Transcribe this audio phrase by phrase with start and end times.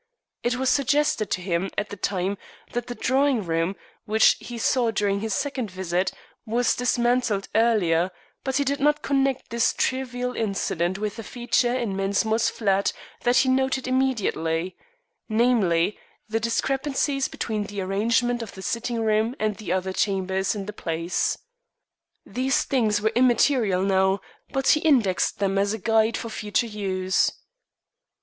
[0.41, 2.39] It was suggested to him at the time
[2.73, 6.11] that the drawing room, which he saw during his second visit,
[6.43, 8.09] was dismantled earlier,
[8.43, 12.91] but he did not connect this trivial incident with the feature in Mensmore's flat
[13.21, 14.75] that he noted immediately
[15.29, 20.65] namely, the discrepancies between the arrangement of the sitting room and the other chambers in
[20.65, 21.37] the place.
[22.25, 24.19] These things were immaterial now,
[24.51, 27.31] but he indexed them as a guide for future use.